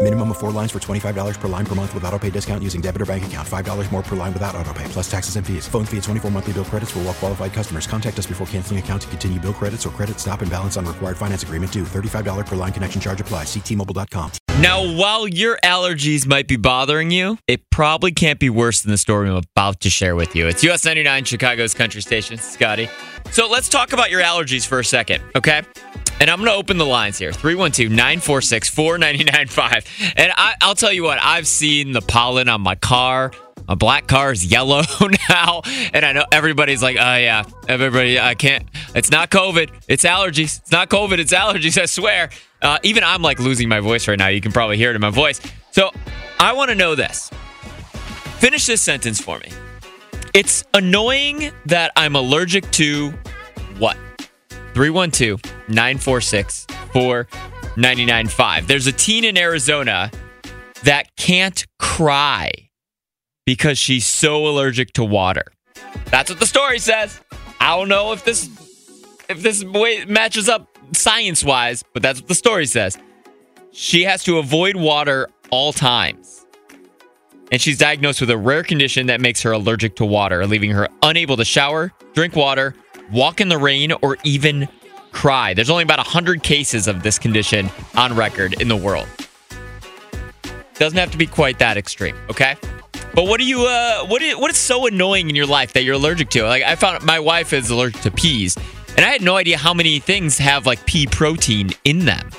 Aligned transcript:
Minimum 0.00 0.30
of 0.30 0.38
four 0.38 0.52
lines 0.52 0.70
for 0.70 0.78
$25 0.78 1.40
per 1.40 1.48
line 1.48 1.66
per 1.66 1.74
month 1.74 1.92
with 1.92 2.04
auto 2.04 2.18
pay 2.20 2.30
discount 2.30 2.62
using 2.62 2.80
debit 2.80 3.02
or 3.02 3.06
bank 3.06 3.26
account. 3.26 3.46
$5 3.46 3.92
more 3.92 4.02
per 4.02 4.14
line 4.14 4.32
without 4.32 4.54
auto 4.54 4.72
pay, 4.72 4.84
plus 4.84 5.10
taxes 5.10 5.34
and 5.34 5.44
fees. 5.44 5.66
Phone 5.66 5.84
fee 5.84 5.96
at 5.96 6.04
24 6.04 6.30
monthly 6.30 6.52
bill 6.52 6.64
credits 6.64 6.92
for 6.92 7.00
all 7.00 7.06
well 7.06 7.14
qualified 7.14 7.52
customers. 7.52 7.88
Contact 7.88 8.16
us 8.16 8.24
before 8.24 8.46
canceling 8.46 8.78
account 8.78 9.02
to 9.02 9.08
continue 9.08 9.40
bill 9.40 9.52
credits 9.52 9.84
or 9.84 9.90
credit 9.90 10.20
stop 10.20 10.40
and 10.40 10.48
balance 10.52 10.76
on 10.76 10.86
required 10.86 11.16
finance 11.16 11.42
agreement 11.42 11.72
due. 11.72 11.82
$35 11.82 12.46
per 12.46 12.54
line 12.54 12.72
connection 12.72 13.00
charge 13.00 13.20
apply. 13.20 13.42
Ctmobile.com. 13.42 14.30
Now, 14.60 14.86
while 14.94 15.26
your 15.26 15.58
allergies 15.64 16.28
might 16.28 16.46
be 16.46 16.56
bothering 16.56 17.10
you, 17.10 17.38
it 17.48 17.68
probably 17.70 18.12
can't 18.12 18.38
be 18.38 18.50
worse 18.50 18.82
than 18.82 18.92
the 18.92 18.98
story 18.98 19.28
I'm 19.28 19.34
about 19.34 19.80
to 19.80 19.90
share 19.90 20.14
with 20.14 20.36
you. 20.36 20.46
It's 20.46 20.62
US 20.62 20.84
99, 20.84 21.24
Chicago's 21.24 21.74
country 21.74 22.02
station. 22.02 22.38
Scotty. 22.38 22.88
So 23.32 23.48
let's 23.48 23.68
talk 23.68 23.92
about 23.92 24.12
your 24.12 24.22
allergies 24.22 24.64
for 24.64 24.78
a 24.78 24.84
second, 24.84 25.24
okay? 25.34 25.62
And 26.20 26.28
I'm 26.28 26.38
going 26.38 26.50
to 26.50 26.56
open 26.56 26.78
the 26.78 26.86
lines 26.86 27.18
here 27.18 27.32
312 27.32 27.90
946 27.90 28.70
4995. 28.70 30.14
And 30.16 30.32
I, 30.36 30.54
I'll 30.60 30.74
tell 30.74 30.92
you 30.92 31.04
what, 31.04 31.18
I've 31.20 31.46
seen 31.46 31.92
the 31.92 32.00
pollen 32.00 32.48
on 32.48 32.60
my 32.60 32.74
car. 32.74 33.32
My 33.68 33.74
black 33.74 34.06
car 34.06 34.32
is 34.32 34.44
yellow 34.44 34.82
now. 35.28 35.62
And 35.92 36.04
I 36.04 36.12
know 36.12 36.24
everybody's 36.32 36.82
like, 36.82 36.96
oh, 36.96 37.16
yeah, 37.16 37.44
everybody, 37.68 38.18
I 38.18 38.34
can't. 38.34 38.66
It's 38.94 39.10
not 39.10 39.30
COVID. 39.30 39.70
It's 39.86 40.04
allergies. 40.04 40.58
It's 40.60 40.72
not 40.72 40.88
COVID. 40.88 41.18
It's 41.18 41.32
allergies, 41.32 41.80
I 41.80 41.86
swear. 41.86 42.30
Uh, 42.60 42.78
even 42.82 43.04
I'm 43.04 43.22
like 43.22 43.38
losing 43.38 43.68
my 43.68 43.80
voice 43.80 44.08
right 44.08 44.18
now. 44.18 44.28
You 44.28 44.40
can 44.40 44.52
probably 44.52 44.76
hear 44.76 44.90
it 44.90 44.96
in 44.96 45.00
my 45.00 45.10
voice. 45.10 45.40
So 45.70 45.90
I 46.40 46.52
want 46.54 46.70
to 46.70 46.74
know 46.74 46.94
this. 46.94 47.30
Finish 48.38 48.66
this 48.66 48.82
sentence 48.82 49.20
for 49.20 49.38
me. 49.38 49.50
It's 50.34 50.64
annoying 50.74 51.52
that 51.66 51.92
I'm 51.94 52.16
allergic 52.16 52.68
to 52.72 53.10
what? 53.78 53.96
312 54.74 55.42
946 55.68 56.66
4995. 56.92 58.66
There's 58.66 58.86
a 58.86 58.92
teen 58.92 59.24
in 59.24 59.36
Arizona 59.38 60.10
that 60.84 61.14
can't 61.16 61.66
cry 61.78 62.50
because 63.44 63.78
she's 63.78 64.06
so 64.06 64.46
allergic 64.46 64.92
to 64.94 65.04
water. 65.04 65.44
That's 66.06 66.30
what 66.30 66.38
the 66.38 66.46
story 66.46 66.78
says. 66.78 67.20
I 67.60 67.76
don't 67.76 67.88
know 67.88 68.12
if 68.12 68.24
this 68.24 68.48
if 69.28 69.42
this 69.42 69.64
way 69.64 70.04
matches 70.04 70.48
up 70.48 70.68
science 70.92 71.44
wise, 71.44 71.84
but 71.92 72.02
that's 72.02 72.20
what 72.20 72.28
the 72.28 72.34
story 72.34 72.66
says. 72.66 72.98
She 73.72 74.04
has 74.04 74.24
to 74.24 74.38
avoid 74.38 74.76
water 74.76 75.28
all 75.50 75.72
times. 75.72 76.46
And 77.50 77.60
she's 77.60 77.78
diagnosed 77.78 78.20
with 78.20 78.30
a 78.30 78.36
rare 78.36 78.62
condition 78.62 79.06
that 79.06 79.20
makes 79.20 79.42
her 79.42 79.52
allergic 79.52 79.96
to 79.96 80.04
water, 80.04 80.46
leaving 80.46 80.70
her 80.72 80.88
unable 81.02 81.36
to 81.36 81.44
shower, 81.44 81.92
drink 82.12 82.36
water, 82.36 82.74
walk 83.10 83.40
in 83.40 83.48
the 83.48 83.56
rain, 83.56 83.92
or 84.02 84.18
even 84.24 84.68
cry. 85.12 85.54
There's 85.54 85.70
only 85.70 85.82
about 85.82 85.98
100 85.98 86.42
cases 86.42 86.88
of 86.88 87.02
this 87.02 87.18
condition 87.18 87.70
on 87.96 88.14
record 88.14 88.60
in 88.60 88.68
the 88.68 88.76
world. 88.76 89.08
Doesn't 90.74 90.98
have 90.98 91.10
to 91.10 91.18
be 91.18 91.26
quite 91.26 91.58
that 91.58 91.76
extreme, 91.76 92.16
okay? 92.30 92.56
But 93.14 93.24
what 93.24 93.40
do 93.40 93.46
you 93.46 93.66
uh 93.66 94.06
what 94.06 94.22
is, 94.22 94.36
what 94.36 94.50
is 94.50 94.56
so 94.58 94.86
annoying 94.86 95.28
in 95.28 95.34
your 95.34 95.46
life 95.46 95.72
that 95.72 95.82
you're 95.82 95.96
allergic 95.96 96.30
to? 96.30 96.44
Like 96.44 96.62
I 96.62 96.76
found 96.76 97.04
my 97.04 97.18
wife 97.18 97.52
is 97.52 97.68
allergic 97.68 98.00
to 98.02 98.10
peas, 98.12 98.56
and 98.96 99.04
I 99.04 99.08
had 99.08 99.22
no 99.22 99.36
idea 99.36 99.58
how 99.58 99.74
many 99.74 99.98
things 99.98 100.38
have 100.38 100.66
like 100.66 100.84
pea 100.86 101.06
protein 101.06 101.70
in 101.84 102.04
them. 102.04 102.30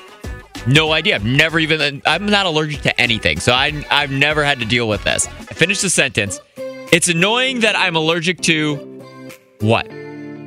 No 0.68 0.94
idea. 0.94 1.16
I've 1.16 1.26
never 1.26 1.60
even 1.60 2.02
I'm 2.06 2.26
not 2.28 2.46
allergic 2.46 2.82
to 2.84 3.02
anything. 3.02 3.40
So 3.42 3.52
I 3.52 3.86
I've 3.92 4.12
never 4.12 4.44
had 4.44 4.60
to 4.60 4.66
deal 4.66 4.88
with 4.88 5.04
this. 5.04 5.28
I 5.28 5.54
finished 5.54 5.82
the 5.82 5.90
sentence. 5.90 6.40
It's 6.94 7.10
annoying 7.10 7.60
that 7.60 7.76
I'm 7.78 7.96
allergic 7.98 8.40
to 8.42 8.76
what? 9.60 9.86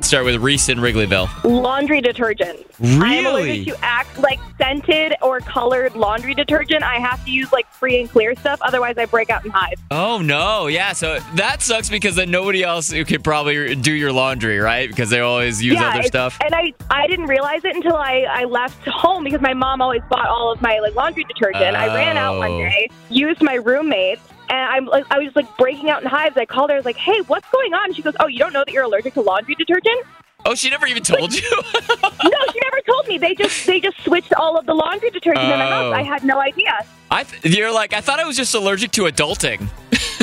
Start 0.02 0.24
with 0.24 0.36
Reese 0.42 0.68
in 0.68 0.78
Wrigleyville. 0.78 1.28
Laundry 1.44 2.00
detergent. 2.00 2.66
Really? 2.80 3.02
I 3.02 3.14
am 3.14 3.26
allergic 3.26 3.74
to 3.74 3.84
act 3.84 4.18
like 4.18 4.40
scented 4.58 5.14
or 5.22 5.40
colored 5.40 5.94
laundry 5.94 6.34
detergent. 6.34 6.82
I 6.82 6.96
have 6.96 7.24
to 7.24 7.30
use 7.30 7.50
like 7.52 7.66
free 7.72 8.00
and 8.00 8.10
clear 8.10 8.34
stuff, 8.34 8.60
otherwise 8.62 8.98
I 8.98 9.06
break 9.06 9.30
out 9.30 9.44
in 9.44 9.50
hives. 9.50 9.80
Oh 9.90 10.20
no, 10.20 10.66
yeah. 10.66 10.92
So 10.92 11.18
that 11.36 11.62
sucks 11.62 11.88
because 11.88 12.16
then 12.16 12.30
nobody 12.30 12.62
else 12.62 12.92
could 12.92 13.24
probably 13.24 13.74
do 13.74 13.92
your 13.92 14.12
laundry, 14.12 14.58
right? 14.58 14.88
Because 14.88 15.08
they 15.08 15.20
always 15.20 15.62
use 15.62 15.74
yeah, 15.74 15.90
other 15.90 16.02
stuff. 16.02 16.38
And 16.44 16.54
I 16.54 16.74
I 16.90 17.06
didn't 17.06 17.26
realize 17.26 17.64
it 17.64 17.74
until 17.74 17.96
I, 17.96 18.26
I 18.28 18.44
left 18.44 18.86
home 18.86 19.24
because 19.24 19.40
my 19.40 19.54
mom 19.54 19.80
always 19.80 20.02
bought 20.10 20.28
all 20.28 20.52
of 20.52 20.60
my 20.60 20.78
like 20.80 20.94
laundry 20.94 21.24
detergent. 21.24 21.76
I 21.76 21.86
ran 21.94 22.16
out 22.16 22.38
one 22.38 22.50
oh. 22.50 22.58
day, 22.58 22.90
used 23.08 23.40
my 23.40 23.54
roommate's, 23.54 24.22
I'm 24.56 24.86
like 24.86 25.04
I 25.10 25.18
was 25.18 25.26
just 25.26 25.36
like 25.36 25.56
breaking 25.56 25.90
out 25.90 26.02
in 26.02 26.08
hives. 26.08 26.36
I 26.36 26.44
called 26.46 26.70
her, 26.70 26.74
I 26.76 26.78
was 26.78 26.84
like, 26.86 26.96
"Hey, 26.96 27.20
what's 27.26 27.48
going 27.50 27.74
on?" 27.74 27.92
She 27.94 28.02
goes, 28.02 28.14
"Oh, 28.20 28.26
you 28.26 28.38
don't 28.38 28.52
know 28.52 28.64
that 28.64 28.72
you're 28.72 28.84
allergic 28.84 29.14
to 29.14 29.20
laundry 29.20 29.54
detergent?" 29.54 30.04
Oh, 30.44 30.56
she 30.56 30.70
never 30.70 30.88
even 30.88 31.04
told 31.04 31.32
you. 31.32 31.48
no, 31.50 32.40
she 32.52 32.60
never 32.64 32.80
told 32.84 33.06
me. 33.06 33.16
They 33.18 33.34
just 33.34 33.64
they 33.66 33.80
just 33.80 34.00
switched 34.02 34.32
all 34.34 34.58
of 34.58 34.66
the 34.66 34.74
laundry 34.74 35.10
detergent 35.10 35.44
in 35.44 35.50
the 35.50 35.56
house. 35.56 35.84
Oh. 35.84 35.92
I 35.92 36.02
had 36.02 36.24
no 36.24 36.40
idea. 36.40 36.72
I 37.12 37.22
th- 37.24 37.54
you're 37.56 37.72
like 37.72 37.92
I 37.92 38.00
thought 38.00 38.18
I 38.18 38.24
was 38.24 38.36
just 38.36 38.52
allergic 38.54 38.90
to 38.92 39.02
adulting. 39.02 39.68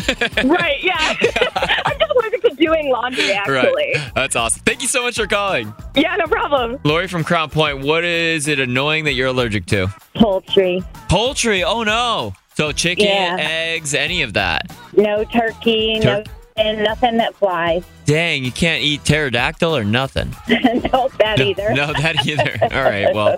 right? 0.49 0.83
Yeah, 0.83 0.95
I'm 1.85 1.97
just 1.99 2.11
allergic 2.11 2.41
to 2.41 2.55
doing 2.55 2.89
laundry. 2.91 3.31
Actually, 3.31 3.93
Right. 3.95 4.11
That's 4.15 4.35
awesome. 4.35 4.61
Thank 4.65 4.81
you 4.81 4.87
so 4.87 5.03
much 5.03 5.15
for 5.15 5.27
calling. 5.27 5.73
yeah, 5.95 6.15
no 6.17 6.25
problem. 6.27 6.79
Lori 6.83 7.07
from 7.07 7.23
Crown 7.23 7.49
Point, 7.49 7.79
what 7.85 8.03
is 8.03 8.47
it 8.47 8.59
annoying 8.59 9.05
that 9.05 9.13
you're 9.13 9.27
allergic 9.27 9.67
to? 9.67 9.87
Poultry. 10.15 10.83
Poultry. 11.07 11.63
Oh 11.63 11.83
no. 11.83 12.33
So 12.59 12.73
chicken, 12.73 13.05
Yeah. 13.05 13.37
eggs, 13.39 13.93
any 13.93 14.21
of 14.21 14.33
that. 14.33 14.69
No 14.91 15.23
turkey, 15.23 15.97
Tur- 16.01 16.09
no 16.17 16.23
and 16.57 16.83
nothing 16.83 17.15
that 17.15 17.33
flies. 17.35 17.83
Dang, 18.05 18.43
you 18.43 18.51
can't 18.51 18.83
eat 18.83 19.05
pterodactyl 19.05 19.73
or 19.77 19.85
nothing. 19.85 20.35
no, 20.49 21.07
that 21.19 21.35
no, 21.39 21.45
either. 21.45 21.73
No, 21.73 21.93
that 21.93 22.27
either. 22.27 22.57
All 22.61 22.83
right. 22.83 23.15
Well, 23.15 23.37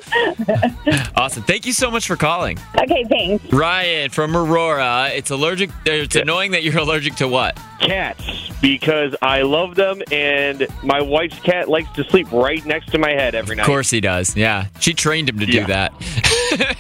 awesome. 1.16 1.44
Thank 1.44 1.68
you 1.68 1.74
so 1.74 1.92
much 1.92 2.08
for 2.08 2.16
calling. 2.16 2.58
Okay, 2.82 3.04
thanks. 3.04 3.46
Ryan 3.54 4.10
from 4.10 4.36
Aurora. 4.36 5.12
It's 5.14 5.30
allergic. 5.30 5.70
It's 5.86 6.16
annoying 6.16 6.50
that 6.54 6.64
you're 6.64 6.78
allergic 6.80 7.14
to 7.18 7.28
what? 7.28 7.60
Cats, 7.80 8.50
because 8.62 9.16
I 9.22 9.42
love 9.42 9.76
them, 9.76 10.02
and 10.12 10.68
my 10.84 11.02
wife's 11.02 11.40
cat 11.40 11.68
likes 11.70 11.92
to 11.94 12.04
sleep 12.06 12.32
right 12.32 12.64
next 12.66 12.92
to 12.92 13.00
my 13.00 13.12
head 13.12 13.36
every 13.36 13.56
night. 13.56 13.64
Of 13.64 13.68
course 13.68 13.90
he 13.90 14.00
does. 14.02 14.36
Yeah, 14.36 14.68
she 14.80 14.94
trained 14.94 15.30
him 15.30 15.40
to 15.40 15.46
do 15.46 15.66
that. 15.66 15.94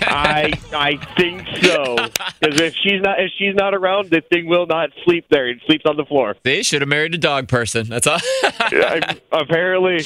I 0.02 0.54
I 0.74 0.98
think 1.18 1.48
so. 1.62 1.96
Because 2.42 2.60
if 2.60 2.74
she's 2.76 3.02
not 3.02 3.20
if 3.20 3.32
she's 3.38 3.54
not 3.54 3.76
around, 3.76 4.10
the 4.10 4.22
thing 4.22 4.48
will 4.48 4.66
not 4.66 4.90
sleep 5.06 5.26
there. 5.30 5.48
It 5.48 5.60
sleeps 5.68 5.86
on 5.86 5.96
the 5.96 6.06
floor. 6.06 6.36
They 6.44 6.64
should 6.64 6.82
have 6.82 6.90
married 6.90 7.14
a 7.14 7.20
dog 7.20 7.48
person. 7.48 7.88
That's 7.88 8.08
all. 8.08 8.18
I- 8.44 9.16
apparently. 9.32 10.00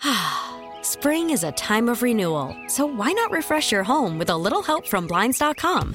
Spring 0.82 1.30
is 1.30 1.42
a 1.44 1.52
time 1.52 1.88
of 1.88 2.02
renewal, 2.02 2.56
so 2.68 2.86
why 2.86 3.12
not 3.12 3.30
refresh 3.32 3.72
your 3.72 3.82
home 3.82 4.18
with 4.18 4.30
a 4.30 4.36
little 4.36 4.62
help 4.62 4.86
from 4.86 5.06
Blinds.com? 5.06 5.94